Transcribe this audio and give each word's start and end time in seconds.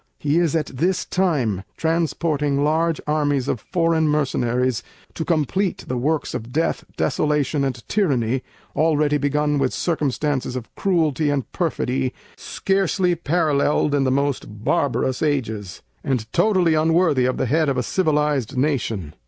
He 0.17 0.39
is 0.39 0.55
at 0.55 0.65
this 0.65 1.05
time 1.05 1.63
transporting 1.77 2.63
large 2.63 2.99
armies 3.05 3.47
of 3.47 3.59
foreign 3.59 4.07
mercenaries 4.07 4.81
to 5.13 5.23
compleat 5.23 5.85
the 5.87 5.95
works 5.95 6.33
of 6.33 6.51
death, 6.51 6.83
desolation 6.97 7.63
and 7.63 7.87
tyranny, 7.87 8.41
already 8.75 9.19
begun 9.19 9.59
with 9.59 9.75
circumstances 9.75 10.55
of 10.55 10.73
Cruelty 10.73 11.31
& 11.45 11.51
perfidy 11.53 12.15
scarcely 12.35 13.13
paralleled 13.13 13.93
in 13.93 14.03
the 14.03 14.09
most 14.09 14.63
barbarous 14.63 15.21
ages, 15.21 15.83
and 16.03 16.25
totally 16.33 16.73
unworthy 16.73 17.25
of 17.25 17.37
the 17.37 17.45
Head 17.45 17.69
of 17.69 17.77
a 17.77 17.83
civilized 17.83 18.57
nation. 18.57 19.13